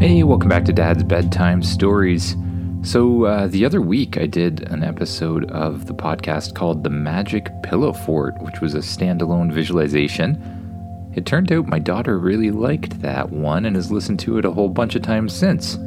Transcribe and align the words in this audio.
Hey, 0.00 0.22
welcome 0.22 0.48
back 0.48 0.64
to 0.64 0.72
Dad's 0.72 1.02
Bedtime 1.04 1.62
Stories. 1.62 2.34
So, 2.80 3.24
uh, 3.24 3.48
the 3.48 3.66
other 3.66 3.82
week 3.82 4.16
I 4.16 4.24
did 4.24 4.66
an 4.70 4.82
episode 4.82 5.50
of 5.50 5.84
the 5.84 5.92
podcast 5.92 6.54
called 6.54 6.82
The 6.82 6.88
Magic 6.88 7.50
Pillow 7.62 7.92
Fort, 7.92 8.40
which 8.40 8.62
was 8.62 8.74
a 8.74 8.78
standalone 8.78 9.52
visualization. 9.52 11.12
It 11.14 11.26
turned 11.26 11.52
out 11.52 11.66
my 11.66 11.78
daughter 11.78 12.18
really 12.18 12.50
liked 12.50 13.02
that 13.02 13.30
one 13.30 13.66
and 13.66 13.76
has 13.76 13.92
listened 13.92 14.20
to 14.20 14.38
it 14.38 14.46
a 14.46 14.50
whole 14.50 14.70
bunch 14.70 14.94
of 14.94 15.02
times 15.02 15.34
since. 15.34 15.78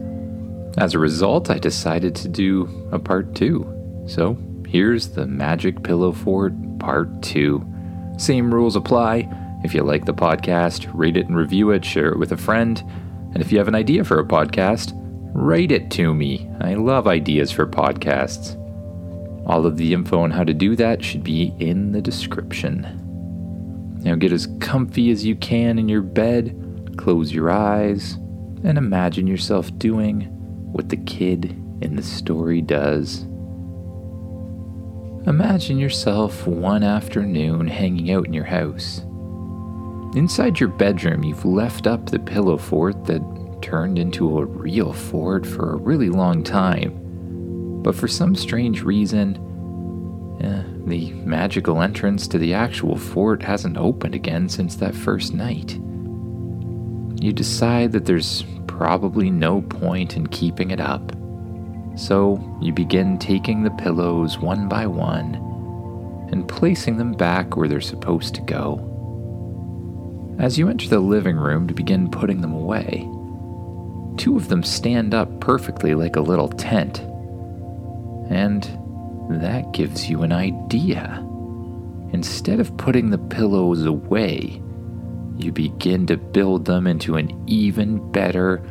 As 0.78 0.94
a 0.94 1.00
result, 1.00 1.50
I 1.50 1.58
decided 1.58 2.14
to 2.18 2.28
do 2.28 2.88
a 2.92 3.00
part 3.00 3.34
two. 3.34 3.68
So, 4.06 4.38
here's 4.68 5.08
The 5.08 5.26
Magic 5.26 5.82
Pillow 5.82 6.12
Fort 6.12 6.54
Part 6.78 7.24
2. 7.24 7.66
Same 8.20 8.54
rules 8.54 8.76
apply. 8.76 9.28
If 9.64 9.74
you 9.74 9.82
like 9.82 10.06
the 10.06 10.14
podcast, 10.14 10.88
rate 10.94 11.18
it 11.18 11.26
and 11.26 11.36
review 11.36 11.72
it, 11.72 11.84
share 11.84 12.10
it 12.10 12.20
with 12.20 12.32
a 12.32 12.38
friend. 12.38 12.84
And 13.34 13.42
if 13.42 13.52
you 13.52 13.58
have 13.58 13.68
an 13.68 13.76
idea 13.76 14.04
for 14.04 14.20
a 14.20 14.26
podcast, 14.26 14.92
write 15.34 15.72
it 15.72 15.90
to 15.92 16.14
me. 16.14 16.50
I 16.62 16.76
love 16.76 17.08
ideas 17.08 17.52
for 17.52 17.66
podcasts. 17.66 18.60
All 19.48 19.66
of 19.66 19.78
the 19.78 19.94
info 19.94 20.22
on 20.22 20.32
how 20.32 20.44
to 20.44 20.54
do 20.54 20.76
that 20.76 21.04
should 21.04 21.24
be 21.24 21.54
in 21.60 21.92
the 21.92 22.02
description. 22.02 23.00
Now 24.04 24.16
get 24.16 24.32
as 24.32 24.48
comfy 24.60 25.12
as 25.12 25.26
you 25.26 25.36
can 25.36 25.80
in 25.80 25.90
your 25.90 26.02
bed, 26.02 26.96
close 26.98 27.34
your 27.34 27.50
eyes, 27.50 28.14
and 28.64 28.78
imagine 28.78 29.28
yourself 29.28 29.76
doing 29.78 30.22
what 30.72 30.90
the 30.90 30.98
kid 30.98 31.46
in 31.82 31.96
the 31.96 32.04
story 32.04 32.62
does. 32.62 33.24
Imagine 35.26 35.80
yourself 35.80 36.46
one 36.46 36.84
afternoon 36.84 37.68
hanging 37.68 38.12
out 38.12 38.26
in 38.26 38.34
your 38.34 38.44
house. 38.44 39.02
Inside 40.16 40.60
your 40.60 40.70
bedroom, 40.70 41.24
you've 41.24 41.44
left 41.44 41.88
up 41.88 42.06
the 42.06 42.20
pillow 42.20 42.58
fort 42.58 43.06
that 43.06 43.22
turned 43.64 43.98
into 43.98 44.38
a 44.38 44.46
real 44.46 44.94
fort 44.94 45.44
for 45.44 45.74
a 45.74 45.78
really 45.78 46.10
long 46.10 46.44
time. 46.44 47.82
But 47.82 47.96
for 47.96 48.08
some 48.08 48.36
strange 48.36 48.84
reason, 48.84 49.38
eh, 50.40 50.62
the 50.86 51.14
magical 51.14 51.82
entrance 51.82 52.28
to 52.28 52.38
the 52.38 52.54
actual 52.54 52.96
fort 52.96 53.42
hasn't 53.42 53.78
opened 53.78 54.14
again 54.14 54.50
since 54.50 54.76
that 54.76 54.94
first 54.94 55.34
night. 55.34 55.80
You 57.20 57.34
decide 57.34 57.92
that 57.94 58.06
there's 58.06 58.44
probably 58.68 59.32
no 59.32 59.64
point 59.64 60.16
in 60.16 60.28
keeping 60.28 60.70
it 60.70 60.80
up. 60.80 61.12
So 61.96 62.40
you 62.62 62.72
begin 62.72 63.18
taking 63.18 63.64
the 63.64 63.72
pillows 63.72 64.38
one 64.38 64.68
by 64.68 64.86
one 64.86 65.36
and 66.32 66.48
placing 66.48 66.98
them 66.98 67.14
back 67.14 67.58
where 67.58 67.68
they're 67.68 67.82
supposed 67.82 68.36
to 68.36 68.42
go. 68.42 68.93
As 70.40 70.58
you 70.58 70.68
enter 70.68 70.90
the 70.90 71.00
living 71.00 71.38
room 71.38 71.68
to 71.68 71.74
begin 71.74 72.10
putting 72.10 72.42
them 72.42 72.54
away, 72.54 73.08
two 74.18 74.36
of 74.36 74.48
them 74.50 74.64
stand 74.64 75.14
up 75.14 75.40
perfectly 75.40 75.94
like 75.96 76.16
a 76.16 76.22
little 76.22 76.50
tent. 76.50 77.00
And 78.30 78.64
that 79.30 79.72
gives 79.74 80.10
you 80.10 80.24
an 80.24 80.32
idea. 80.32 81.26
Instead 82.14 82.60
of 82.60 82.76
putting 82.78 83.10
the 83.10 83.18
pillows 83.18 83.86
away, 83.86 84.62
you 85.38 85.52
begin 85.52 86.08
to 86.08 86.18
build 86.18 86.66
them 86.66 86.88
into 86.88 87.16
an 87.16 87.44
even 87.48 88.12
better, 88.12 88.64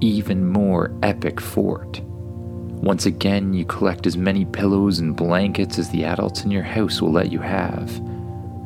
even 0.00 0.46
more 0.46 0.96
epic 1.02 1.40
fort. 1.40 2.00
Once 2.02 3.04
again, 3.04 3.52
you 3.52 3.64
collect 3.66 4.06
as 4.06 4.16
many 4.16 4.46
pillows 4.46 4.98
and 4.98 5.16
blankets 5.16 5.78
as 5.78 5.90
the 5.90 6.04
adults 6.04 6.44
in 6.44 6.50
your 6.50 6.62
house 6.62 7.02
will 7.02 7.12
let 7.12 7.30
you 7.30 7.38
have, 7.38 7.94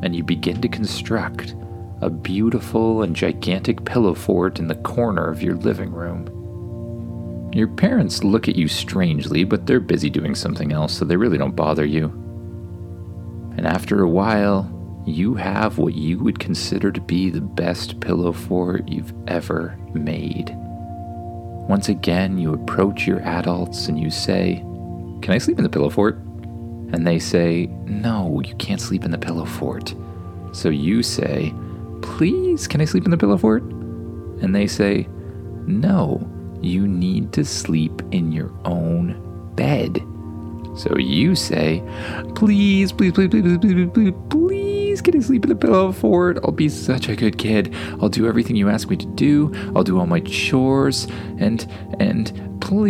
and 0.01 0.15
you 0.15 0.23
begin 0.23 0.61
to 0.61 0.69
construct 0.69 1.53
a 2.05 2.09
beautiful 2.11 3.01
and 3.01 3.15
gigantic 3.15 3.83
pillow 3.83 4.13
fort 4.13 4.59
in 4.59 4.67
the 4.67 4.75
corner 4.75 5.27
of 5.27 5.41
your 5.41 5.55
living 5.55 5.91
room. 5.91 6.29
Your 7.51 7.67
parents 7.67 8.23
look 8.23 8.47
at 8.47 8.55
you 8.55 8.67
strangely, 8.67 9.43
but 9.43 9.65
they're 9.65 9.79
busy 9.79 10.11
doing 10.11 10.35
something 10.35 10.71
else, 10.71 10.95
so 10.95 11.03
they 11.03 11.17
really 11.17 11.39
don't 11.39 11.55
bother 11.55 11.83
you. 11.83 12.05
And 13.57 13.65
after 13.65 14.03
a 14.03 14.09
while, 14.09 14.71
you 15.07 15.33
have 15.33 15.79
what 15.79 15.95
you 15.95 16.19
would 16.19 16.37
consider 16.37 16.91
to 16.91 17.01
be 17.01 17.31
the 17.31 17.41
best 17.41 17.99
pillow 18.01 18.33
fort 18.33 18.87
you've 18.87 19.13
ever 19.27 19.75
made. 19.95 20.55
Once 21.67 21.89
again, 21.89 22.37
you 22.37 22.53
approach 22.53 23.07
your 23.07 23.21
adults 23.21 23.87
and 23.87 23.99
you 23.99 24.11
say, 24.11 24.57
Can 25.23 25.31
I 25.31 25.39
sleep 25.39 25.57
in 25.57 25.63
the 25.63 25.69
pillow 25.71 25.89
fort? 25.89 26.17
And 26.17 27.07
they 27.07 27.17
say, 27.17 27.65
No, 27.85 28.41
you 28.45 28.53
can't 28.57 28.81
sleep 28.81 29.05
in 29.05 29.11
the 29.11 29.17
pillow 29.17 29.45
fort. 29.45 29.95
So 30.51 30.69
you 30.69 31.01
say, 31.01 31.51
Please, 32.05 32.67
can 32.67 32.79
I 32.81 32.85
sleep 32.85 33.03
in 33.03 33.11
the 33.11 33.17
pillow 33.17 33.37
fort? 33.37 33.63
And 33.63 34.55
they 34.55 34.67
say, 34.67 35.07
No, 35.65 36.25
you 36.61 36.87
need 36.87 37.33
to 37.33 37.43
sleep 37.43 38.01
in 38.11 38.31
your 38.31 38.53
own 38.63 39.51
bed. 39.55 40.01
So 40.77 40.97
you 40.97 41.35
say, 41.35 41.83
Please, 42.35 42.93
please, 42.93 43.11
please, 43.11 43.29
please, 43.29 43.57
please, 43.57 43.89
please, 43.93 44.13
please, 44.29 45.01
can 45.01 45.17
I 45.17 45.19
sleep 45.19 45.43
in 45.43 45.49
the 45.49 45.55
pillow 45.55 45.91
fort? 45.91 46.37
I'll 46.43 46.51
be 46.51 46.69
such 46.69 47.09
a 47.09 47.15
good 47.15 47.37
kid. 47.37 47.73
I'll 47.99 48.07
do 48.07 48.27
everything 48.27 48.55
you 48.55 48.69
ask 48.69 48.87
me 48.89 48.95
to 48.97 49.05
do. 49.07 49.51
I'll 49.75 49.83
do 49.83 49.99
all 49.99 50.05
my 50.05 50.21
chores 50.21 51.07
and, 51.37 51.67
and 51.99 52.31
please. 52.61 52.85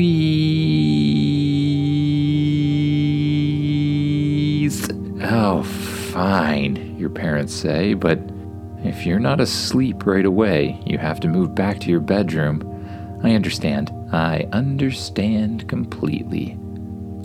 Oh, 5.23 5.63
fine, 5.63 6.95
your 6.99 7.09
parents 7.09 7.53
say, 7.53 7.95
but 7.95 8.19
if 8.85 9.05
you're 9.05 9.19
not 9.19 9.41
asleep 9.41 10.05
right 10.05 10.25
away, 10.25 10.79
you 10.85 10.97
have 10.97 11.19
to 11.21 11.27
move 11.27 11.55
back 11.55 11.79
to 11.79 11.89
your 11.89 11.99
bedroom. 11.99 12.61
I 13.23 13.33
understand. 13.33 13.91
I 14.11 14.47
understand 14.51 15.67
completely. 15.67 16.57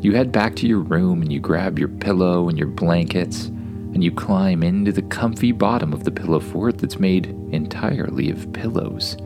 You 0.01 0.15
head 0.15 0.33
back 0.33 0.57
to 0.57 0.67
your 0.67 0.79
room 0.79 1.21
and 1.21 1.31
you 1.31 1.39
grab 1.39 1.79
your 1.79 1.89
pillow 1.89 2.49
and 2.49 2.59
your 2.59 2.69
blankets 2.69 3.47
and 3.47 4.03
you 4.03 4.11
climb 4.11 4.63
into 4.63 4.93
the 4.93 5.03
comfy 5.03 5.53
bottom 5.53 5.93
of 5.93 6.05
the 6.05 6.11
pillow 6.11 6.41
fort 6.41 6.79
that's 6.79 6.99
made 6.99 7.27
entirely 7.53 8.31
of 8.31 8.51
pillows. 8.55 9.17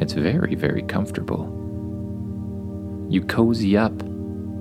It's 0.00 0.14
very, 0.14 0.54
very 0.54 0.82
comfortable. 0.82 1.54
You 3.10 3.22
cozy 3.22 3.76
up, 3.76 4.02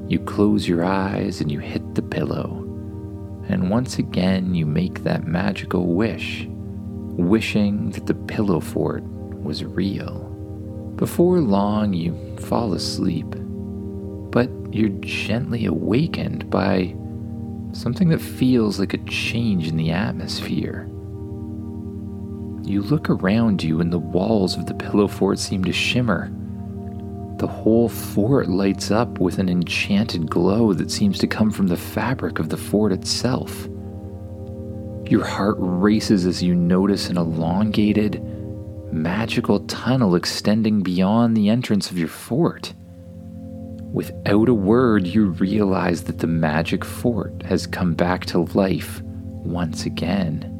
you 0.09 0.19
close 0.19 0.67
your 0.67 0.83
eyes, 0.83 1.41
and 1.41 1.51
you 1.51 1.59
hit 1.59 1.95
the 1.95 2.01
pillow. 2.01 2.63
And 3.47 3.69
once 3.69 3.97
again, 3.99 4.55
you 4.55 4.65
make 4.65 5.03
that 5.03 5.27
magical 5.27 5.93
wish 5.93 6.47
wishing 7.17 7.91
that 7.91 8.05
the 8.05 8.13
pillow 8.13 8.59
fort 8.59 9.03
was 9.43 9.63
real. 9.63 10.23
Before 10.95 11.39
long, 11.39 11.93
you 11.93 12.15
fall 12.37 12.73
asleep, 12.73 13.27
but 14.31 14.49
you're 14.71 14.89
gently 14.99 15.65
awakened 15.65 16.49
by 16.49 16.95
something 17.71 18.09
that 18.09 18.21
feels 18.21 18.79
like 18.79 18.93
a 18.93 19.05
change 19.05 19.67
in 19.67 19.77
the 19.77 19.91
atmosphere. 19.91 20.87
You 22.63 22.81
look 22.81 23.09
around 23.09 23.63
you, 23.63 23.79
and 23.79 23.93
the 23.93 23.99
walls 23.99 24.57
of 24.57 24.65
the 24.65 24.73
pillow 24.73 25.07
fort 25.07 25.39
seem 25.39 25.63
to 25.63 25.71
shimmer. 25.71 26.31
The 27.37 27.47
whole 27.47 27.87
fort 27.87 28.49
lights 28.49 28.91
up 28.91 29.19
with 29.19 29.37
an 29.37 29.47
enchanted 29.47 30.29
glow 30.29 30.73
that 30.73 30.91
seems 30.91 31.19
to 31.19 31.27
come 31.27 31.51
from 31.51 31.67
the 31.67 31.77
fabric 31.77 32.39
of 32.39 32.49
the 32.49 32.57
fort 32.57 32.91
itself. 32.91 33.67
Your 35.09 35.23
heart 35.23 35.55
races 35.57 36.25
as 36.25 36.43
you 36.43 36.53
notice 36.53 37.09
an 37.09 37.17
elongated, 37.17 38.21
magical 38.91 39.61
tunnel 39.61 40.15
extending 40.15 40.81
beyond 40.81 41.35
the 41.35 41.47
entrance 41.47 41.89
of 41.89 41.97
your 41.97 42.09
fort. 42.09 42.73
Without 43.93 44.49
a 44.49 44.53
word, 44.53 45.07
you 45.07 45.27
realize 45.27 46.03
that 46.03 46.19
the 46.19 46.27
magic 46.27 46.83
fort 46.83 47.41
has 47.43 47.65
come 47.65 47.93
back 47.93 48.25
to 48.25 48.39
life 48.53 49.01
once 49.01 49.85
again. 49.85 50.53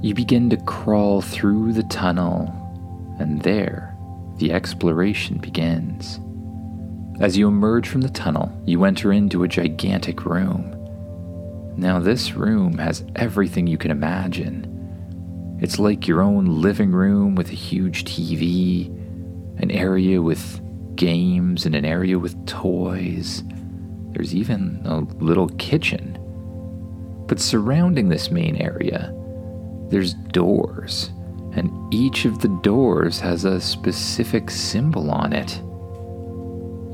You 0.00 0.14
begin 0.14 0.48
to 0.50 0.56
crawl 0.58 1.20
through 1.20 1.72
the 1.72 1.82
tunnel, 1.84 2.54
and 3.18 3.42
there, 3.42 3.96
the 4.38 4.52
exploration 4.52 5.38
begins. 5.38 6.20
As 7.20 7.36
you 7.36 7.48
emerge 7.48 7.88
from 7.88 8.02
the 8.02 8.10
tunnel, 8.10 8.52
you 8.64 8.84
enter 8.84 9.12
into 9.12 9.42
a 9.42 9.48
gigantic 9.48 10.24
room. 10.24 10.71
Now, 11.76 11.98
this 11.98 12.34
room 12.34 12.78
has 12.78 13.04
everything 13.16 13.66
you 13.66 13.78
can 13.78 13.90
imagine. 13.90 15.58
It's 15.60 15.78
like 15.78 16.06
your 16.06 16.20
own 16.20 16.60
living 16.60 16.92
room 16.92 17.34
with 17.34 17.50
a 17.50 17.54
huge 17.54 18.04
TV, 18.04 18.88
an 19.58 19.70
area 19.70 20.20
with 20.20 20.60
games, 20.96 21.64
and 21.64 21.74
an 21.74 21.84
area 21.84 22.18
with 22.18 22.46
toys. 22.46 23.42
There's 24.10 24.34
even 24.34 24.82
a 24.84 25.00
little 25.24 25.48
kitchen. 25.50 26.18
But 27.26 27.40
surrounding 27.40 28.08
this 28.08 28.30
main 28.30 28.56
area, 28.56 29.14
there's 29.88 30.14
doors, 30.14 31.10
and 31.54 31.70
each 31.94 32.24
of 32.24 32.40
the 32.40 32.48
doors 32.62 33.20
has 33.20 33.44
a 33.44 33.60
specific 33.60 34.50
symbol 34.50 35.10
on 35.10 35.32
it. 35.32 35.62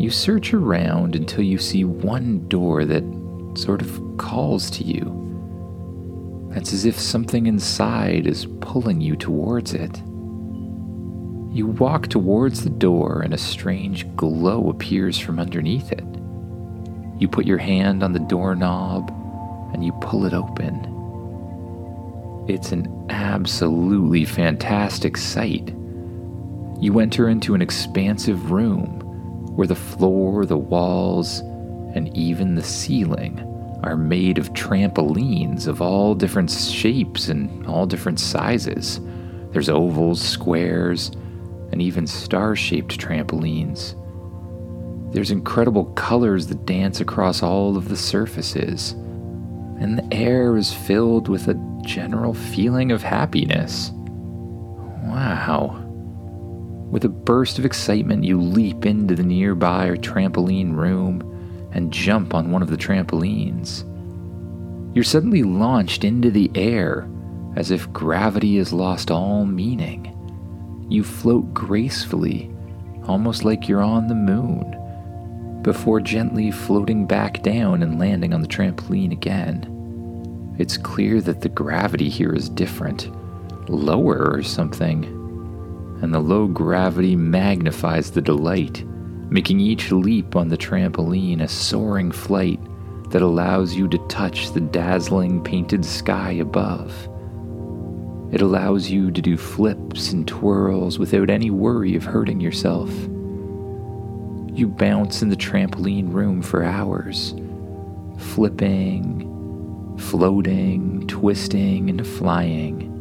You 0.01 0.11
search 0.11 0.55
around 0.55 1.17
until 1.17 1.43
you 1.43 1.59
see 1.59 1.85
one 1.85 2.47
door 2.49 2.85
that 2.85 3.03
sort 3.59 3.83
of 3.83 4.01
calls 4.19 4.71
to 4.71 4.85
you. 4.85 5.29
It's 6.55 6.73
as 6.73 6.85
if 6.85 6.99
something 6.99 7.47
inside 7.47 8.27
is 8.27 8.47
pulling 8.61 9.01
you 9.01 9.17
towards 9.17 9.75
it. 9.75 9.99
You 11.53 11.67
walk 11.79 12.09
towards 12.09 12.63
the 12.63 12.71
door, 12.71 13.21
and 13.23 13.35
a 13.35 13.39
strange 13.39 14.07
glow 14.17 14.71
appears 14.71 15.19
from 15.19 15.39
underneath 15.39 15.93
it. 15.93 16.05
You 17.19 17.29
put 17.29 17.47
your 17.47 17.59
hand 17.59 18.03
on 18.03 18.13
the 18.13 18.21
doorknob 18.21 19.11
and 19.73 19.85
you 19.85 19.93
pull 20.01 20.25
it 20.25 20.33
open. 20.33 20.95
It's 22.49 22.73
an 22.73 23.07
absolutely 23.11 24.25
fantastic 24.25 25.17
sight. 25.17 25.75
You 26.81 27.01
enter 27.01 27.29
into 27.29 27.55
an 27.55 27.63
expansive 27.63 28.51
room 28.51 29.01
where 29.57 29.67
the 29.67 29.75
floor, 29.75 30.47
the 30.47 30.57
walls, 30.57 31.41
and 31.95 32.17
even 32.17 32.55
the 32.55 32.63
ceiling 32.63 33.45
are 33.83 33.97
made 33.97 34.39
of 34.39 34.53
trampolines 34.53 35.67
of 35.67 35.81
all 35.81 36.15
different 36.15 36.51
shapes 36.51 37.29
and 37.29 37.67
all 37.67 37.87
different 37.87 38.19
sizes. 38.19 39.01
There's 39.53 39.69
ovals, 39.69 40.21
squares, 40.21 41.11
and 41.71 41.81
even 41.81 42.07
star 42.07 42.57
shaped 42.57 42.99
trampolines. 42.99 43.95
There's 45.13 45.31
incredible 45.31 45.87
colors 45.95 46.49
that 46.49 46.67
dance 46.67 47.01
across 47.01 47.43
all 47.43 47.77
of 47.77 47.89
the 47.89 47.97
surfaces, 47.97 48.93
and 49.81 49.99
the 49.99 50.15
air 50.15 50.57
is 50.57 50.73
filled 50.73 51.29
with 51.29 51.49
a 51.49 51.81
general 51.83 52.35
feeling 52.35 52.91
of 52.93 53.03
happiness. 53.03 53.91
Wow. 55.05 55.85
With 56.91 57.05
a 57.05 57.09
burst 57.09 57.59
of 57.59 57.65
excitement, 57.65 58.25
you 58.25 58.41
leap 58.41 58.85
into 58.85 59.15
the 59.15 59.23
nearby 59.23 59.91
trampoline 59.91 60.75
room 60.75 61.23
and 61.79 61.93
jump 61.93 62.35
on 62.35 62.51
one 62.51 62.61
of 62.61 62.69
the 62.69 62.77
trampolines. 62.77 63.85
You're 64.95 65.05
suddenly 65.05 65.45
launched 65.45 66.03
into 66.03 66.29
the 66.29 66.51
air 66.57 67.09
as 67.55 67.71
if 67.71 67.93
gravity 67.93 68.57
has 68.59 68.73
lost 68.73 69.13
all 69.13 69.47
meaning. 69.47 70.13
You 70.91 71.05
float 71.05 71.55
gracefully, 71.55 72.51
almost 73.05 73.45
like 73.45 73.69
you're 73.69 73.81
on 73.81 74.09
the 74.09 74.15
moon, 74.17 75.63
before 75.63 76.01
gently 76.01 76.51
floating 76.51 77.07
back 77.07 77.45
down 77.45 77.85
and 77.85 78.01
landing 78.01 78.35
on 78.35 78.41
the 78.41 78.49
trampoline 78.49 79.13
again. 79.13 80.57
It's 80.59 80.77
clear 80.77 81.21
that 81.21 81.43
the 81.43 81.49
gravity 81.49 82.09
here 82.09 82.35
is 82.35 82.49
different, 82.49 83.09
lower 83.71 84.33
or 84.33 84.43
something, 84.43 85.05
and 86.03 86.13
the 86.13 86.19
low 86.19 86.49
gravity 86.49 87.15
magnifies 87.15 88.11
the 88.11 88.23
delight, 88.23 88.85
making 89.31 89.61
each 89.61 89.93
leap 89.93 90.37
on 90.37 90.49
the 90.49 90.57
trampoline 90.57 91.43
a 91.43 91.49
soaring 91.49 92.11
flight 92.11 92.61
that 93.11 93.23
allows 93.23 93.75
you 93.75 93.89
to 93.89 93.99
touch 94.09 94.53
the 94.53 94.61
dazzling 94.61 95.43
painted 95.43 95.85
sky 95.85 96.33
above. 96.33 97.09
It 98.33 98.43
allows 98.43 98.91
you 98.91 99.11
to 99.11 99.23
do 99.23 99.37
flips 99.39 100.13
and 100.13 100.29
twirls 100.29 100.99
without 100.99 101.31
any 101.31 101.51
worry 101.51 101.97
of 101.97 102.05
hurting 102.05 102.41
yourself. 102.41 102.91
You 104.53 104.67
bounce 104.69 105.23
in 105.23 105.31
the 105.31 105.37
trampoline 105.37 106.13
room 106.13 106.43
for 106.43 106.63
hours, 106.63 107.35
flipping, 108.19 109.25
floating, 109.99 111.07
twisting, 111.07 111.89
and 111.89 112.07
flying. 112.07 112.95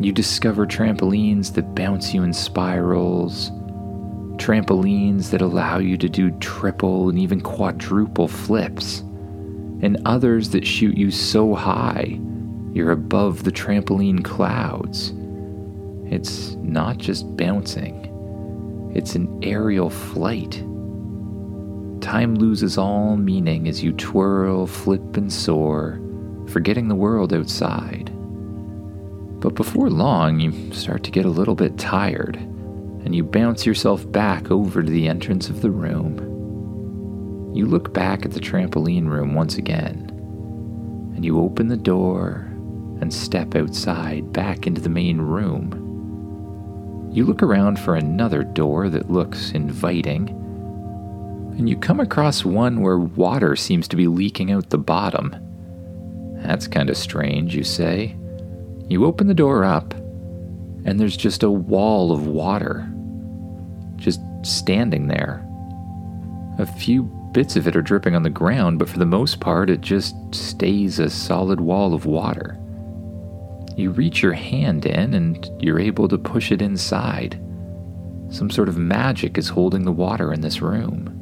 You 0.00 0.12
discover 0.12 0.64
trampolines 0.64 1.54
that 1.54 1.74
bounce 1.74 2.14
you 2.14 2.22
in 2.22 2.32
spirals, 2.32 3.50
trampolines 4.38 5.30
that 5.30 5.42
allow 5.42 5.78
you 5.78 5.96
to 5.98 6.08
do 6.08 6.30
triple 6.38 7.08
and 7.08 7.18
even 7.18 7.40
quadruple 7.40 8.28
flips, 8.28 9.00
and 9.80 10.00
others 10.04 10.50
that 10.50 10.66
shoot 10.66 10.96
you 10.96 11.10
so 11.10 11.54
high 11.54 12.18
you're 12.72 12.92
above 12.92 13.44
the 13.44 13.52
trampoline 13.52 14.24
clouds. 14.24 15.12
It's 16.12 16.54
not 16.56 16.98
just 16.98 17.36
bouncing, 17.36 18.92
it's 18.94 19.14
an 19.14 19.40
aerial 19.42 19.90
flight. 19.90 20.62
Time 22.00 22.36
loses 22.36 22.78
all 22.78 23.16
meaning 23.16 23.68
as 23.68 23.82
you 23.82 23.92
twirl, 23.92 24.66
flip, 24.66 25.16
and 25.16 25.32
soar, 25.32 26.00
forgetting 26.48 26.88
the 26.88 26.94
world 26.94 27.34
outside. 27.34 28.12
But 29.40 29.54
before 29.54 29.90
long, 29.90 30.40
you 30.40 30.72
start 30.72 31.04
to 31.04 31.10
get 31.10 31.24
a 31.24 31.30
little 31.30 31.54
bit 31.54 31.78
tired, 31.78 32.38
and 33.08 33.16
you 33.16 33.24
bounce 33.24 33.64
yourself 33.64 34.12
back 34.12 34.50
over 34.50 34.82
to 34.82 34.90
the 34.90 35.08
entrance 35.08 35.48
of 35.48 35.62
the 35.62 35.70
room. 35.70 36.18
You 37.54 37.64
look 37.64 37.94
back 37.94 38.26
at 38.26 38.32
the 38.32 38.38
trampoline 38.38 39.08
room 39.08 39.32
once 39.32 39.56
again, 39.56 40.10
and 41.16 41.24
you 41.24 41.40
open 41.40 41.68
the 41.68 41.76
door 41.78 42.46
and 43.00 43.10
step 43.10 43.54
outside 43.54 44.30
back 44.34 44.66
into 44.66 44.82
the 44.82 44.90
main 44.90 45.22
room. 45.22 47.10
You 47.10 47.24
look 47.24 47.42
around 47.42 47.80
for 47.80 47.94
another 47.94 48.44
door 48.44 48.90
that 48.90 49.10
looks 49.10 49.52
inviting, 49.52 50.28
and 51.56 51.66
you 51.66 51.78
come 51.78 52.00
across 52.00 52.44
one 52.44 52.82
where 52.82 52.98
water 52.98 53.56
seems 53.56 53.88
to 53.88 53.96
be 53.96 54.06
leaking 54.06 54.52
out 54.52 54.68
the 54.68 54.76
bottom. 54.76 55.34
That's 56.42 56.66
kind 56.68 56.90
of 56.90 56.96
strange, 56.98 57.56
you 57.56 57.64
say. 57.64 58.14
You 58.86 59.06
open 59.06 59.28
the 59.28 59.32
door 59.32 59.64
up, 59.64 59.94
and 59.94 61.00
there's 61.00 61.16
just 61.16 61.42
a 61.42 61.50
wall 61.50 62.12
of 62.12 62.26
water, 62.26 62.86
just 63.98 64.20
standing 64.42 65.08
there. 65.08 65.44
A 66.58 66.66
few 66.66 67.04
bits 67.32 67.56
of 67.56 67.68
it 67.68 67.76
are 67.76 67.82
dripping 67.82 68.14
on 68.14 68.22
the 68.22 68.30
ground, 68.30 68.78
but 68.78 68.88
for 68.88 68.98
the 68.98 69.06
most 69.06 69.40
part, 69.40 69.70
it 69.70 69.80
just 69.80 70.16
stays 70.32 70.98
a 70.98 71.10
solid 71.10 71.60
wall 71.60 71.94
of 71.94 72.06
water. 72.06 72.58
You 73.76 73.90
reach 73.90 74.22
your 74.22 74.32
hand 74.32 74.86
in 74.86 75.14
and 75.14 75.48
you're 75.60 75.78
able 75.78 76.08
to 76.08 76.18
push 76.18 76.50
it 76.50 76.62
inside. 76.62 77.40
Some 78.30 78.50
sort 78.50 78.68
of 78.68 78.76
magic 78.76 79.38
is 79.38 79.48
holding 79.48 79.84
the 79.84 79.92
water 79.92 80.32
in 80.32 80.40
this 80.40 80.60
room. 80.60 81.14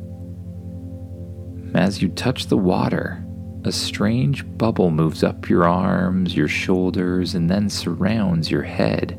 As 1.75 2.01
you 2.01 2.09
touch 2.09 2.47
the 2.47 2.57
water, 2.57 3.23
a 3.65 3.73
strange 3.73 4.45
bubble 4.57 4.91
moves 4.91 5.23
up 5.23 5.49
your 5.49 5.67
arms, 5.67 6.35
your 6.35 6.49
shoulders, 6.49 7.35
and 7.35 7.51
then 7.51 7.69
surrounds 7.69 8.51
your 8.51 8.63
head. 8.63 9.19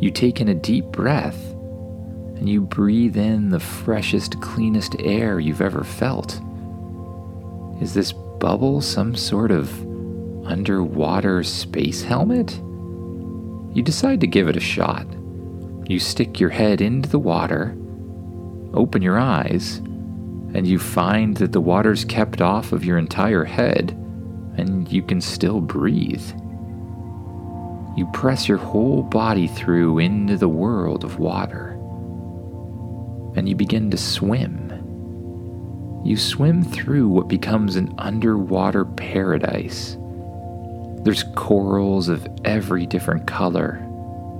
You 0.00 0.10
take 0.10 0.40
in 0.40 0.48
a 0.48 0.54
deep 0.54 0.86
breath 0.86 1.47
and 2.38 2.48
you 2.48 2.60
breathe 2.60 3.16
in 3.16 3.50
the 3.50 3.58
freshest, 3.58 4.40
cleanest 4.40 4.94
air 5.00 5.40
you've 5.40 5.60
ever 5.60 5.82
felt. 5.82 6.40
Is 7.82 7.94
this 7.94 8.12
bubble 8.12 8.80
some 8.80 9.16
sort 9.16 9.50
of 9.50 9.68
underwater 10.46 11.42
space 11.42 12.02
helmet? 12.02 12.56
You 13.74 13.82
decide 13.82 14.20
to 14.20 14.28
give 14.28 14.48
it 14.48 14.56
a 14.56 14.60
shot. 14.60 15.06
You 15.86 15.98
stick 15.98 16.38
your 16.38 16.50
head 16.50 16.80
into 16.80 17.08
the 17.08 17.18
water, 17.18 17.76
open 18.72 19.02
your 19.02 19.18
eyes, 19.18 19.78
and 20.54 20.64
you 20.64 20.78
find 20.78 21.36
that 21.38 21.52
the 21.52 21.60
water's 21.60 22.04
kept 22.04 22.40
off 22.40 22.70
of 22.72 22.84
your 22.84 22.98
entire 22.98 23.44
head 23.44 23.90
and 24.56 24.90
you 24.90 25.02
can 25.02 25.20
still 25.20 25.60
breathe. 25.60 26.24
You 27.96 28.08
press 28.12 28.48
your 28.48 28.58
whole 28.58 29.02
body 29.02 29.48
through 29.48 29.98
into 29.98 30.36
the 30.36 30.48
world 30.48 31.02
of 31.02 31.18
water 31.18 31.67
and 33.38 33.48
you 33.48 33.54
begin 33.54 33.90
to 33.92 33.96
swim. 33.96 34.72
You 36.04 36.16
swim 36.16 36.62
through 36.62 37.08
what 37.08 37.28
becomes 37.28 37.76
an 37.76 37.94
underwater 37.98 38.84
paradise 38.84 39.96
there's 41.08 41.24
corals 41.36 42.08
of 42.08 42.28
every 42.44 42.84
different 42.84 43.26
color 43.26 43.76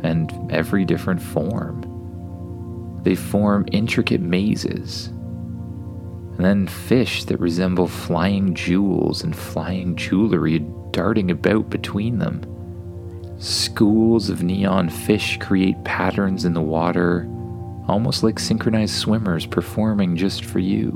and 0.03 0.53
every 0.53 0.85
different 0.85 1.23
form. 1.23 3.01
They 3.05 3.15
form 3.15 3.67
intricate 3.73 4.21
mazes. 4.21 5.07
And 5.07 6.45
then 6.45 6.67
fish 6.67 7.25
that 7.25 7.41
resemble 7.41 7.89
flying 7.89 8.55
jewels 8.55 9.23
and 9.23 9.35
flying 9.35 9.97
jewelry 9.97 10.59
darting 10.91 11.31
about 11.31 11.71
between 11.71 12.19
them. 12.19 12.43
Schools 13.39 14.29
of 14.29 14.43
neon 14.43 14.89
fish 14.89 15.39
create 15.39 15.83
patterns 15.85 16.45
in 16.45 16.55
the 16.55 16.61
water, 16.61 17.27
almost 17.89 18.23
like 18.23 18.39
synchronized 18.39 18.95
swimmers 18.95 19.47
performing 19.47 20.17
just 20.17 20.45
for 20.45 20.59
you. 20.59 20.91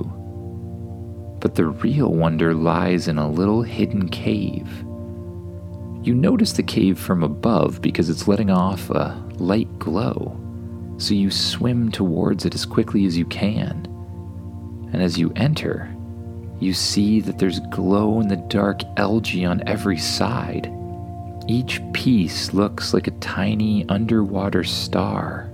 But 1.41 1.55
the 1.55 1.67
real 1.67 2.13
wonder 2.13 2.55
lies 2.55 3.09
in 3.09 3.19
a 3.19 3.31
little 3.31 3.63
hidden 3.63 4.09
cave 4.09 4.69
you 6.03 6.15
notice 6.15 6.53
the 6.53 6.65
cave 6.65 6.99
from 6.99 7.23
above 7.23 7.81
because 7.81 8.11
it's 8.11 8.27
letting 8.27 8.51
off 8.51 8.91
a 8.91 9.25
light 9.37 9.79
glow, 9.79 10.37
so 10.99 11.15
you 11.15 11.31
swim 11.31 11.93
towards 11.93 12.45
it 12.45 12.57
as 12.57 12.67
quickly 12.67 13.07
as 13.07 13.17
you 13.17 13.25
can. 13.27 13.87
And 14.93 15.01
as 15.01 15.17
you 15.17 15.33
enter, 15.37 15.95
you 16.59 16.73
see 16.73 17.21
that 17.21 17.39
there's 17.39 17.61
glow 17.71 18.21
in 18.21 18.27
the 18.27 18.37
dark 18.37 18.81
algae 18.97 19.45
on 19.45 19.63
every 19.69 19.97
side. 19.97 20.73
Each 21.47 21.81
piece 21.93 22.53
looks 22.53 22.93
like 22.93 23.07
a 23.07 23.13
tiny 23.13 23.89
underwater 23.89 24.65
star. 24.65 25.52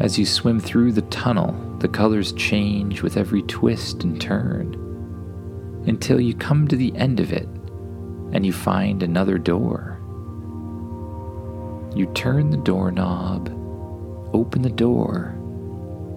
As 0.00 0.18
you 0.18 0.24
swim 0.24 0.58
through 0.58 0.92
the 0.92 1.02
tunnel, 1.02 1.52
the 1.78 1.88
colors 1.88 2.32
change 2.32 3.02
with 3.02 3.18
every 3.18 3.42
twist 3.42 4.02
and 4.02 4.18
turn 4.18 4.74
until 5.86 6.18
you 6.18 6.34
come 6.34 6.66
to 6.68 6.76
the 6.76 6.94
end 6.96 7.20
of 7.20 7.32
it 7.34 7.46
and 8.32 8.46
you 8.46 8.52
find 8.52 9.02
another 9.02 9.36
door. 9.36 9.98
You 11.94 12.10
turn 12.14 12.50
the 12.50 12.56
doorknob, 12.56 13.48
open 14.32 14.62
the 14.62 14.70
door, 14.70 15.34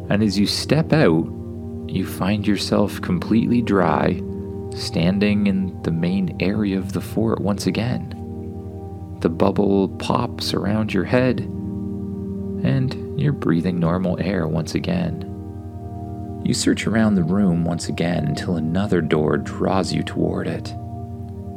and 0.10 0.24
as 0.24 0.40
you 0.40 0.48
step 0.48 0.94
out, 0.94 1.26
you 1.88 2.06
find 2.06 2.48
yourself 2.48 3.02
completely 3.02 3.62
dry, 3.62 4.22
standing 4.74 5.48
in 5.48 5.82
the 5.84 5.92
main 5.92 6.38
area 6.40 6.78
of 6.78 6.94
the 6.94 7.02
fort 7.02 7.42
once 7.42 7.68
again. 7.68 8.10
The 9.20 9.30
bubble 9.30 9.90
pops 9.90 10.54
around 10.54 10.94
your 10.94 11.04
head, 11.04 11.42
and 12.64 13.03
you're 13.24 13.34
breathing 13.34 13.80
normal 13.80 14.20
air 14.20 14.48
once 14.48 14.76
again. 14.76 15.30
You 16.46 16.54
search 16.54 16.86
around 16.86 17.16
the 17.16 17.24
room 17.24 17.64
once 17.64 17.88
again 17.88 18.28
until 18.28 18.58
another 18.58 19.00
door 19.02 19.38
draws 19.38 19.94
you 19.94 20.04
toward 20.04 20.48
it. 20.48 20.74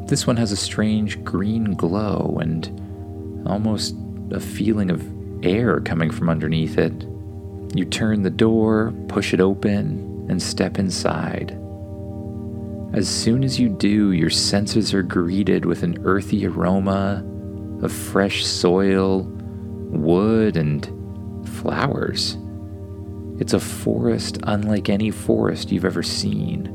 This 0.06 0.26
one 0.26 0.37
has 0.37 0.52
a 0.52 0.56
strange 0.56 1.23
green 1.25 1.73
glow 1.75 2.38
and 2.40 3.44
almost 3.46 3.96
a 4.30 4.38
feeling 4.38 4.90
of 4.90 5.04
air 5.44 5.80
coming 5.80 6.11
from 6.11 6.28
underneath 6.28 6.78
it. 6.78 7.04
You 7.75 7.85
turn 7.85 8.23
the 8.23 8.30
door, 8.30 8.94
push 9.08 9.35
it 9.35 9.40
open, 9.40 10.26
and 10.30 10.40
step 10.40 10.78
inside. 10.78 11.50
As 12.92 13.08
soon 13.08 13.42
as 13.42 13.58
you 13.58 13.68
do, 13.68 14.12
your 14.12 14.30
senses 14.30 14.94
are 14.94 15.02
greeted 15.02 15.64
with 15.64 15.82
an 15.82 15.99
earthy 16.04 16.46
aroma 16.46 17.25
of 17.82 17.92
fresh 17.92 18.46
soil, 18.46 19.23
wood, 19.90 20.56
and 20.56 20.88
flowers. 21.47 22.37
It's 23.38 23.53
a 23.53 23.61
forest 23.61 24.38
unlike 24.45 24.88
any 24.88 25.11
forest 25.11 25.71
you've 25.71 25.85
ever 25.85 26.03
seen. 26.03 26.73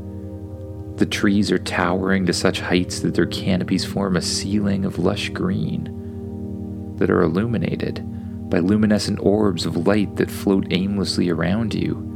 The 0.98 1.06
trees 1.06 1.52
are 1.52 1.58
towering 1.58 2.26
to 2.28 2.34
such 2.34 2.60
heights 2.60 3.00
that 3.00 3.16
their 3.16 3.26
canopies 3.26 3.84
form 3.84 4.16
a 4.16 4.22
ceiling 4.22 4.86
of 4.86 5.00
lush 5.00 5.30
green 5.30 6.96
that 6.98 7.10
are 7.10 7.24
illuminated 7.24 8.06
by 8.50 8.60
luminescent 8.60 9.20
orbs 9.22 9.66
of 9.66 9.88
light 9.88 10.16
that 10.18 10.30
float 10.30 10.68
aimlessly 10.70 11.30
around 11.30 11.74
you. 11.74 12.08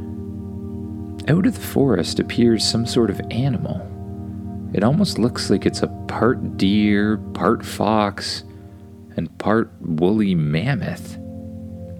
Out 1.26 1.46
of 1.46 1.54
the 1.54 1.60
forest 1.60 2.20
appears 2.20 2.64
some 2.64 2.86
sort 2.86 3.10
of 3.10 3.20
animal. 3.32 3.84
It 4.72 4.84
almost 4.84 5.18
looks 5.18 5.50
like 5.50 5.66
it's 5.66 5.82
a 5.82 5.88
part 6.06 6.56
deer, 6.56 7.16
part 7.34 7.64
fox, 7.64 8.44
and 9.16 9.36
part 9.38 9.72
woolly 9.80 10.36
mammoth. 10.36 11.18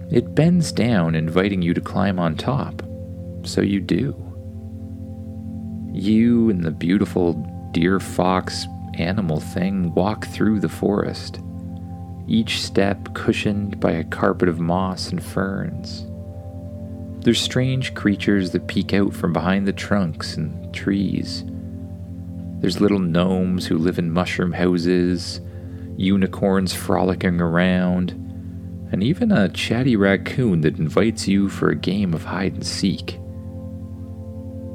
It 0.09 0.35
bends 0.35 0.71
down, 0.71 1.15
inviting 1.15 1.61
you 1.61 1.73
to 1.73 1.81
climb 1.81 2.17
on 2.17 2.35
top. 2.35 2.81
So 3.43 3.61
you 3.61 3.81
do. 3.81 4.15
You 5.91 6.49
and 6.49 6.63
the 6.63 6.71
beautiful 6.71 7.33
deer 7.73 7.99
fox 7.99 8.67
animal 8.95 9.39
thing 9.39 9.93
walk 9.93 10.27
through 10.27 10.59
the 10.59 10.69
forest, 10.69 11.39
each 12.27 12.63
step 12.63 13.13
cushioned 13.13 13.79
by 13.79 13.91
a 13.91 14.03
carpet 14.03 14.47
of 14.49 14.59
moss 14.59 15.09
and 15.09 15.23
ferns. 15.23 16.05
There's 17.23 17.41
strange 17.41 17.93
creatures 17.93 18.51
that 18.51 18.67
peek 18.67 18.93
out 18.93 19.13
from 19.13 19.33
behind 19.33 19.67
the 19.67 19.73
trunks 19.73 20.37
and 20.37 20.73
trees. 20.73 21.43
There's 22.59 22.79
little 22.79 22.99
gnomes 22.99 23.65
who 23.65 23.77
live 23.77 23.99
in 23.99 24.11
mushroom 24.11 24.53
houses, 24.53 25.41
unicorns 25.97 26.73
frolicking 26.73 27.41
around, 27.41 28.26
and 28.91 29.03
even 29.03 29.31
a 29.31 29.49
chatty 29.49 29.95
raccoon 29.95 30.61
that 30.61 30.79
invites 30.79 31.27
you 31.27 31.49
for 31.49 31.69
a 31.69 31.75
game 31.75 32.13
of 32.13 32.23
hide 32.23 32.53
and 32.53 32.65
seek. 32.65 33.19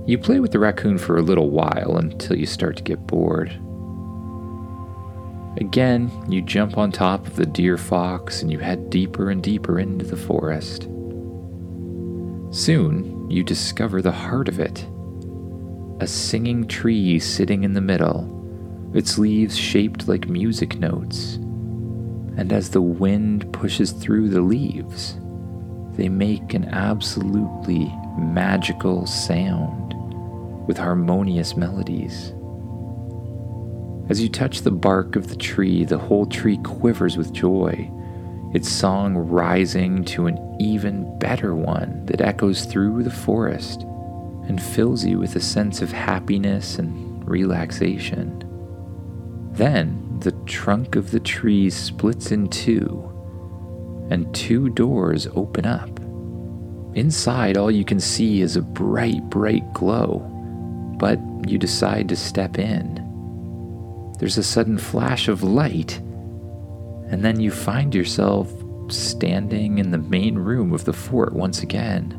You 0.06 0.18
play 0.18 0.40
with 0.40 0.52
the 0.52 0.58
raccoon 0.58 0.98
for 0.98 1.16
a 1.16 1.22
little 1.22 1.50
while 1.50 1.96
until 1.96 2.36
you 2.36 2.46
start 2.46 2.76
to 2.76 2.82
get 2.82 3.06
bored. 3.06 3.50
Again, 5.58 6.10
you 6.28 6.42
jump 6.42 6.76
on 6.76 6.90
top 6.90 7.26
of 7.26 7.36
the 7.36 7.46
deer 7.46 7.78
fox 7.78 8.42
and 8.42 8.50
you 8.50 8.58
head 8.58 8.90
deeper 8.90 9.30
and 9.30 9.42
deeper 9.42 9.78
into 9.78 10.04
the 10.04 10.16
forest. 10.16 10.88
Soon, 12.50 13.30
you 13.30 13.42
discover 13.44 14.02
the 14.02 14.12
heart 14.12 14.48
of 14.48 14.60
it 14.60 14.86
a 16.00 16.06
singing 16.06 16.66
tree 16.66 17.20
sitting 17.20 17.62
in 17.62 17.74
the 17.74 17.80
middle, 17.80 18.90
its 18.92 19.18
leaves 19.18 19.56
shaped 19.56 20.08
like 20.08 20.26
music 20.26 20.80
notes 20.80 21.38
and 22.36 22.52
as 22.52 22.70
the 22.70 22.82
wind 22.82 23.52
pushes 23.52 23.92
through 23.92 24.28
the 24.28 24.40
leaves, 24.40 25.18
they 25.96 26.08
make 26.08 26.54
an 26.54 26.64
absolutely 26.66 27.92
magical 28.18 29.06
sound 29.06 29.94
with 30.66 30.78
harmonious 30.78 31.56
melodies. 31.56 32.32
As 34.08 34.20
you 34.20 34.28
touch 34.28 34.62
the 34.62 34.70
bark 34.70 35.16
of 35.16 35.28
the 35.28 35.36
tree, 35.36 35.84
the 35.84 35.98
whole 35.98 36.26
tree 36.26 36.58
quivers 36.58 37.16
with 37.16 37.32
joy, 37.32 37.90
its 38.54 38.68
song 38.68 39.16
rising 39.16 40.04
to 40.04 40.26
an 40.26 40.56
even 40.60 41.18
better 41.18 41.54
one 41.54 42.04
that 42.06 42.20
echoes 42.20 42.64
through 42.64 43.02
the 43.02 43.10
forest 43.10 43.82
and 44.48 44.62
fills 44.62 45.04
you 45.04 45.18
with 45.18 45.36
a 45.36 45.40
sense 45.40 45.80
of 45.80 45.92
happiness 45.92 46.78
and 46.78 47.26
relaxation. 47.28 48.42
Then, 49.52 50.01
the 50.22 50.32
trunk 50.46 50.94
of 50.94 51.10
the 51.10 51.20
tree 51.20 51.68
splits 51.68 52.30
in 52.30 52.48
two, 52.48 53.08
and 54.08 54.32
two 54.34 54.68
doors 54.68 55.26
open 55.34 55.66
up. 55.66 55.98
Inside, 56.94 57.56
all 57.56 57.70
you 57.70 57.84
can 57.84 57.98
see 57.98 58.40
is 58.40 58.54
a 58.54 58.62
bright, 58.62 59.22
bright 59.30 59.72
glow, 59.72 60.20
but 60.98 61.18
you 61.48 61.58
decide 61.58 62.08
to 62.08 62.16
step 62.16 62.58
in. 62.58 64.12
There's 64.20 64.38
a 64.38 64.44
sudden 64.44 64.78
flash 64.78 65.26
of 65.26 65.42
light, 65.42 65.98
and 67.08 67.24
then 67.24 67.40
you 67.40 67.50
find 67.50 67.92
yourself 67.92 68.52
standing 68.88 69.78
in 69.78 69.90
the 69.90 69.98
main 69.98 70.36
room 70.36 70.72
of 70.72 70.84
the 70.84 70.92
fort 70.92 71.32
once 71.32 71.62
again. 71.62 72.18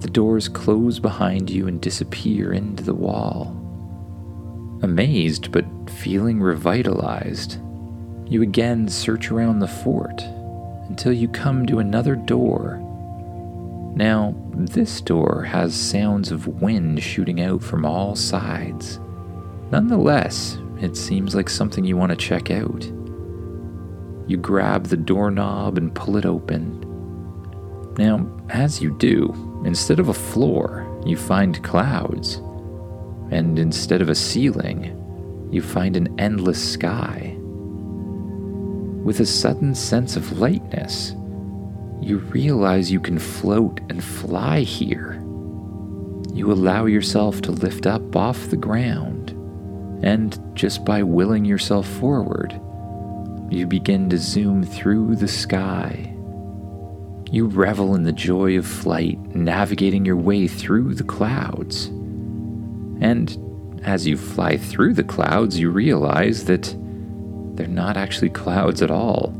The 0.00 0.08
doors 0.08 0.48
close 0.48 0.98
behind 0.98 1.50
you 1.50 1.68
and 1.68 1.82
disappear 1.82 2.52
into 2.52 2.82
the 2.82 2.94
wall. 2.94 3.67
Amazed 4.82 5.50
but 5.50 5.64
feeling 5.90 6.40
revitalized, 6.40 7.58
you 8.26 8.42
again 8.42 8.88
search 8.88 9.30
around 9.30 9.58
the 9.58 9.66
fort 9.66 10.22
until 10.88 11.12
you 11.12 11.26
come 11.26 11.66
to 11.66 11.80
another 11.80 12.14
door. 12.14 12.78
Now, 13.96 14.36
this 14.54 15.00
door 15.00 15.42
has 15.42 15.74
sounds 15.74 16.30
of 16.30 16.46
wind 16.46 17.02
shooting 17.02 17.40
out 17.40 17.60
from 17.60 17.84
all 17.84 18.14
sides. 18.14 19.00
Nonetheless, 19.72 20.58
it 20.80 20.96
seems 20.96 21.34
like 21.34 21.48
something 21.48 21.84
you 21.84 21.96
want 21.96 22.10
to 22.10 22.16
check 22.16 22.52
out. 22.52 22.84
You 24.28 24.36
grab 24.36 24.86
the 24.86 24.96
doorknob 24.96 25.76
and 25.76 25.92
pull 25.92 26.16
it 26.16 26.24
open. 26.24 26.84
Now, 27.98 28.30
as 28.50 28.80
you 28.80 28.96
do, 28.96 29.62
instead 29.64 29.98
of 29.98 30.08
a 30.08 30.14
floor, 30.14 30.86
you 31.04 31.16
find 31.16 31.64
clouds 31.64 32.40
and 33.30 33.58
instead 33.58 34.00
of 34.00 34.08
a 34.08 34.14
ceiling, 34.14 34.94
you 35.50 35.62
find 35.62 35.96
an 35.96 36.14
endless 36.18 36.72
sky. 36.72 37.34
With 39.02 39.20
a 39.20 39.26
sudden 39.26 39.74
sense 39.74 40.16
of 40.16 40.38
lightness, 40.38 41.14
you 42.00 42.18
realize 42.18 42.92
you 42.92 43.00
can 43.00 43.18
float 43.18 43.80
and 43.88 44.02
fly 44.02 44.60
here. 44.60 45.14
You 46.32 46.52
allow 46.52 46.86
yourself 46.86 47.40
to 47.42 47.52
lift 47.52 47.86
up 47.86 48.14
off 48.14 48.50
the 48.50 48.56
ground, 48.56 49.30
and 50.02 50.38
just 50.54 50.84
by 50.84 51.02
willing 51.02 51.44
yourself 51.44 51.88
forward, 51.88 52.52
you 53.50 53.66
begin 53.66 54.10
to 54.10 54.18
zoom 54.18 54.62
through 54.62 55.16
the 55.16 55.28
sky. 55.28 56.14
You 57.30 57.46
revel 57.46 57.94
in 57.94 58.04
the 58.04 58.12
joy 58.12 58.56
of 58.58 58.66
flight, 58.66 59.18
navigating 59.34 60.04
your 60.04 60.16
way 60.16 60.46
through 60.46 60.94
the 60.94 61.04
clouds. 61.04 61.90
And 63.00 63.80
as 63.84 64.06
you 64.06 64.16
fly 64.16 64.56
through 64.56 64.94
the 64.94 65.04
clouds, 65.04 65.58
you 65.58 65.70
realize 65.70 66.44
that 66.44 66.74
they're 67.56 67.66
not 67.66 67.96
actually 67.96 68.30
clouds 68.30 68.82
at 68.82 68.90
all. 68.90 69.34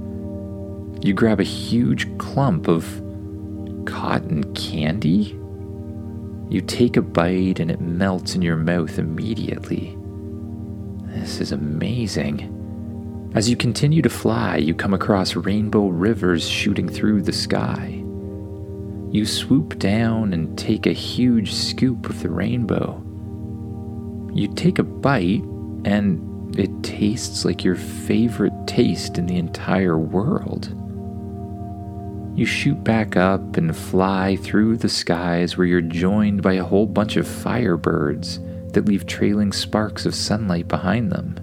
You 1.02 1.14
grab 1.14 1.40
a 1.40 1.44
huge 1.44 2.18
clump 2.18 2.68
of 2.68 2.84
cotton 3.86 4.52
candy. 4.54 5.38
You 6.50 6.60
take 6.60 6.96
a 6.96 7.02
bite 7.02 7.60
and 7.60 7.70
it 7.70 7.80
melts 7.80 8.34
in 8.34 8.42
your 8.42 8.56
mouth 8.56 8.98
immediately. 8.98 9.96
This 11.06 11.40
is 11.40 11.52
amazing. 11.52 12.54
As 13.34 13.48
you 13.48 13.56
continue 13.56 14.02
to 14.02 14.08
fly, 14.08 14.56
you 14.56 14.74
come 14.74 14.94
across 14.94 15.36
rainbow 15.36 15.88
rivers 15.88 16.48
shooting 16.48 16.88
through 16.88 17.22
the 17.22 17.32
sky. 17.32 18.02
You 19.10 19.24
swoop 19.24 19.78
down 19.78 20.32
and 20.32 20.58
take 20.58 20.86
a 20.86 20.92
huge 20.92 21.52
scoop 21.52 22.08
of 22.08 22.22
the 22.22 22.30
rainbow. 22.30 23.02
You 24.32 24.48
take 24.48 24.78
a 24.78 24.82
bite, 24.82 25.42
and 25.84 26.58
it 26.58 26.70
tastes 26.82 27.44
like 27.44 27.64
your 27.64 27.76
favorite 27.76 28.66
taste 28.66 29.18
in 29.18 29.26
the 29.26 29.36
entire 29.36 29.98
world. 29.98 30.74
You 32.38 32.46
shoot 32.46 32.82
back 32.84 33.16
up 33.16 33.56
and 33.56 33.76
fly 33.76 34.36
through 34.36 34.76
the 34.76 34.88
skies 34.88 35.56
where 35.56 35.66
you're 35.66 35.80
joined 35.80 36.42
by 36.42 36.52
a 36.54 36.64
whole 36.64 36.86
bunch 36.86 37.16
of 37.16 37.26
firebirds 37.26 38.72
that 38.72 38.84
leave 38.84 39.06
trailing 39.06 39.52
sparks 39.52 40.06
of 40.06 40.14
sunlight 40.14 40.68
behind 40.68 41.10
them. 41.10 41.36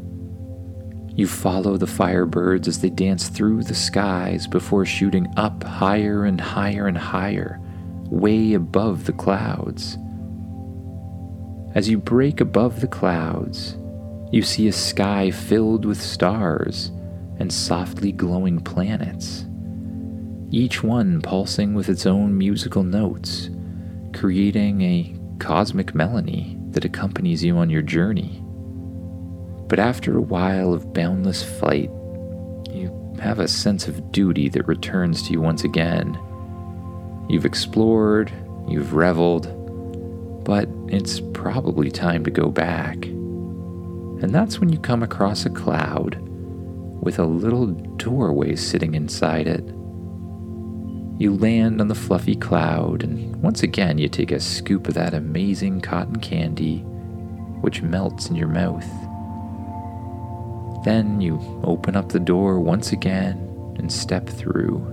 You 1.16 1.28
follow 1.28 1.78
the 1.78 1.86
firebirds 1.86 2.68
as 2.68 2.80
they 2.80 2.90
dance 2.90 3.30
through 3.30 3.64
the 3.64 3.76
skies 3.76 4.48
before 4.48 4.86
shooting 4.86 5.28
up 5.38 5.64
higher 5.64 6.26
and 6.26 6.40
higher 6.40 6.88
and 6.88 6.98
higher, 6.98 7.60
way 8.10 8.54
above 8.54 9.06
the 9.06 9.14
clouds. 9.14 9.98
As 11.76 11.90
you 11.90 11.98
break 11.98 12.40
above 12.40 12.80
the 12.80 12.88
clouds, 12.88 13.76
you 14.32 14.44
see 14.44 14.70
a 14.70 14.72
sky 14.72 15.30
filled 15.30 15.84
with 15.84 16.02
stars 16.02 16.90
and 17.38 17.52
softly 17.52 18.14
glowing 18.14 18.62
planets, 18.62 19.46
each 20.52 20.84
one 20.84 21.22
pulsing 21.22 21.74
with 21.74 21.90
its 21.90 22.06
own 22.06 22.38
musical 22.38 22.84
notes, 22.84 23.50
creating 24.14 24.82
a 24.84 25.14
cosmic 25.40 25.94
melody 25.94 26.58
that 26.70 26.86
accompanies 26.86 27.44
you 27.44 27.58
on 27.58 27.70
your 27.70 27.82
journey. 27.82 28.42
But 29.68 29.80
after 29.80 30.18
a 30.18 30.22
while 30.22 30.74
of 30.74 30.94
boundless 30.94 31.44
flight, 31.44 31.90
you 32.72 33.18
have 33.22 33.40
a 33.40 33.50
sense 33.50 33.90
of 33.90 34.14
duty 34.14 34.48
that 34.48 34.66
returns 34.70 35.24
to 35.24 35.34
you 35.34 35.42
once 35.42 35.66
again. 35.66 36.18
You've 37.28 37.46
explored, 37.46 38.32
you've 38.70 38.94
reveled, 38.94 39.52
but 40.46 40.70
it's 40.88 41.20
probably 41.34 41.92
time 41.92 42.24
to 42.24 42.32
go 42.32 42.50
back. 42.50 43.06
And 43.06 44.34
that's 44.34 44.60
when 44.60 44.70
you 44.70 44.80
come 44.80 45.04
across 45.04 45.46
a 45.46 45.50
cloud 45.50 46.18
with 47.02 47.20
a 47.20 47.26
little 47.26 47.68
doorway 47.98 48.56
sitting 48.56 48.94
inside 48.94 49.48
it. 49.48 49.66
You 51.18 51.36
land 51.36 51.82
on 51.82 51.88
the 51.88 51.96
fluffy 51.96 52.36
cloud, 52.36 53.04
and 53.04 53.36
once 53.42 53.64
again 53.64 53.98
you 53.98 54.08
take 54.08 54.32
a 54.32 54.40
scoop 54.40 54.88
of 54.88 54.94
that 54.94 55.14
amazing 55.14 55.82
cotton 55.82 56.18
candy, 56.18 56.80
which 57.62 57.82
melts 57.82 58.30
in 58.30 58.36
your 58.36 58.48
mouth. 58.48 58.88
Then 60.86 61.20
you 61.22 61.40
open 61.64 61.96
up 61.96 62.10
the 62.10 62.20
door 62.20 62.60
once 62.60 62.92
again 62.92 63.38
and 63.78 63.92
step 63.92 64.30
through. 64.30 64.92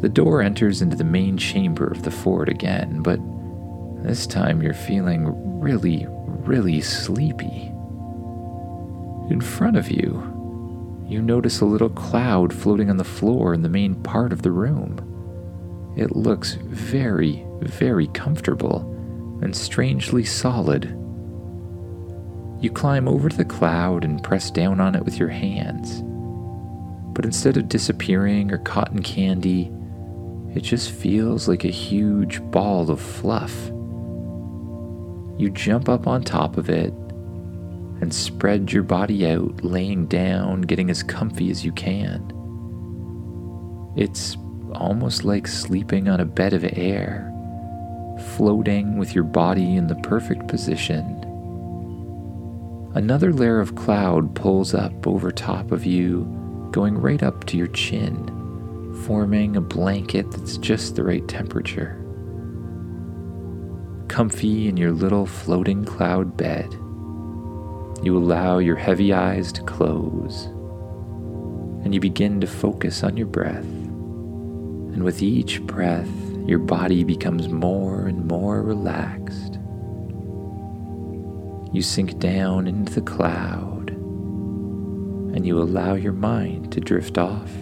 The 0.00 0.08
door 0.08 0.42
enters 0.42 0.82
into 0.82 0.96
the 0.96 1.04
main 1.04 1.38
chamber 1.38 1.86
of 1.86 2.02
the 2.02 2.10
fort 2.10 2.48
again, 2.48 3.02
but 3.02 3.20
this 4.06 4.24
time 4.24 4.62
you're 4.62 4.72
feeling 4.72 5.60
really, 5.60 6.06
really 6.08 6.80
sleepy. 6.80 7.72
In 9.28 9.40
front 9.40 9.76
of 9.76 9.90
you, 9.90 11.02
you 11.08 11.20
notice 11.20 11.60
a 11.60 11.64
little 11.64 11.88
cloud 11.88 12.54
floating 12.54 12.88
on 12.88 12.98
the 12.98 13.04
floor 13.04 13.52
in 13.52 13.62
the 13.62 13.68
main 13.68 13.96
part 13.96 14.32
of 14.32 14.42
the 14.42 14.52
room. 14.52 15.94
It 15.96 16.14
looks 16.14 16.54
very, 16.54 17.44
very 17.60 18.06
comfortable 18.08 18.82
and 19.42 19.56
strangely 19.56 20.24
solid. 20.24 20.84
You 22.60 22.70
climb 22.70 23.08
over 23.08 23.28
to 23.28 23.36
the 23.36 23.44
cloud 23.44 24.04
and 24.04 24.22
press 24.22 24.52
down 24.52 24.80
on 24.80 24.94
it 24.94 25.04
with 25.04 25.18
your 25.18 25.30
hands. 25.30 26.02
But 27.12 27.24
instead 27.24 27.56
of 27.56 27.68
disappearing 27.68 28.52
or 28.52 28.58
cotton 28.58 29.02
candy, 29.02 29.72
it 30.54 30.62
just 30.62 30.92
feels 30.92 31.48
like 31.48 31.64
a 31.64 31.68
huge 31.68 32.40
ball 32.52 32.88
of 32.88 33.00
fluff. 33.00 33.72
You 35.38 35.50
jump 35.50 35.88
up 35.88 36.06
on 36.06 36.22
top 36.22 36.56
of 36.56 36.68
it 36.68 36.92
and 38.00 38.12
spread 38.12 38.72
your 38.72 38.82
body 38.82 39.26
out, 39.26 39.64
laying 39.64 40.06
down, 40.06 40.62
getting 40.62 40.90
as 40.90 41.02
comfy 41.02 41.50
as 41.50 41.64
you 41.64 41.72
can. 41.72 42.32
It's 43.96 44.36
almost 44.74 45.24
like 45.24 45.46
sleeping 45.46 46.08
on 46.08 46.20
a 46.20 46.24
bed 46.24 46.52
of 46.52 46.64
air, 46.64 47.32
floating 48.36 48.98
with 48.98 49.14
your 49.14 49.24
body 49.24 49.76
in 49.76 49.86
the 49.86 49.94
perfect 49.96 50.48
position 50.48 51.26
Another 52.96 53.30
layer 53.30 53.60
of 53.60 53.74
cloud 53.74 54.34
pulls 54.34 54.72
up 54.72 55.06
over 55.06 55.30
top 55.30 55.70
of 55.70 55.84
you, 55.84 56.24
going 56.72 56.96
right 56.96 57.22
up 57.22 57.44
to 57.44 57.58
your 57.58 57.66
chin, 57.66 58.24
forming 59.04 59.54
a 59.54 59.60
blanket 59.60 60.30
that's 60.30 60.56
just 60.56 60.96
the 60.96 61.04
right 61.04 61.28
temperature. 61.28 62.02
Comfy 64.08 64.68
in 64.68 64.76
your 64.76 64.92
little 64.92 65.26
floating 65.26 65.84
cloud 65.84 66.36
bed, 66.36 66.72
you 68.02 68.16
allow 68.16 68.58
your 68.58 68.76
heavy 68.76 69.12
eyes 69.12 69.52
to 69.52 69.62
close, 69.62 70.44
and 71.84 71.94
you 71.94 72.00
begin 72.00 72.40
to 72.40 72.46
focus 72.46 73.02
on 73.02 73.16
your 73.16 73.26
breath. 73.26 73.64
And 73.64 75.02
with 75.02 75.22
each 75.22 75.60
breath, 75.62 76.08
your 76.46 76.58
body 76.58 77.04
becomes 77.04 77.48
more 77.48 78.06
and 78.06 78.26
more 78.26 78.62
relaxed 78.62 79.58
you 81.76 81.82
sink 81.82 82.18
down 82.18 82.66
into 82.66 82.94
the 82.94 83.02
cloud 83.02 83.90
and 83.90 85.46
you 85.46 85.60
allow 85.60 85.92
your 85.92 86.14
mind 86.14 86.72
to 86.72 86.80
drift 86.80 87.18
off 87.18 87.52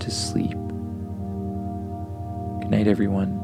to 0.00 0.10
sleep. 0.10 0.50
Good 2.60 2.70
night, 2.70 2.86
everyone. 2.86 3.41